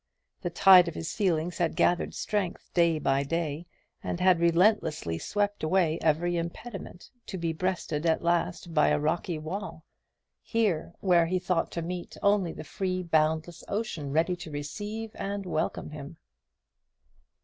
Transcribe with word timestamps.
The 0.41 0.49
tide 0.49 0.87
of 0.87 0.95
his 0.95 1.13
feelings 1.13 1.59
had 1.59 1.75
gathered 1.75 2.15
strength 2.15 2.71
day 2.73 2.97
by 2.97 3.21
day, 3.21 3.67
and 4.03 4.19
had 4.19 4.39
relentlessly 4.39 5.19
swept 5.19 5.61
away 5.61 5.99
every 6.01 6.37
impediment, 6.37 7.11
to 7.27 7.37
be 7.37 7.53
breasted 7.53 8.07
at 8.07 8.23
last 8.23 8.73
by 8.73 8.87
a 8.87 8.97
rocky 8.97 9.37
wall; 9.37 9.85
here, 10.41 10.93
where 11.01 11.27
he 11.27 11.37
thought 11.37 11.71
to 11.73 11.83
meet 11.83 12.17
only 12.23 12.51
the 12.51 12.63
free 12.63 13.03
boundless 13.03 13.63
ocean, 13.67 14.11
ready 14.11 14.35
to 14.37 14.49
receive 14.49 15.11
and 15.17 15.45
welcome 15.45 15.91
him. 15.91 16.17